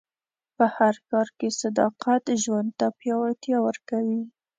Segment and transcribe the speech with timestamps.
[0.55, 4.21] په هر کار کې صداقت ژوند ته پیاوړتیا ورکوي.